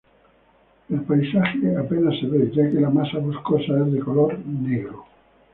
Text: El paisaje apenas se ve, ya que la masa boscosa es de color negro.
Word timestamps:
El 0.89 1.01
paisaje 1.01 1.77
apenas 1.77 2.19
se 2.19 2.25
ve, 2.25 2.51
ya 2.55 2.63
que 2.71 2.79
la 2.81 2.89
masa 2.89 3.19
boscosa 3.19 3.85
es 3.85 3.93
de 3.93 3.99
color 3.99 4.39
negro. 4.43 5.05